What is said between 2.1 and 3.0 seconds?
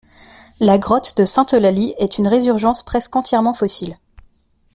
une résurgence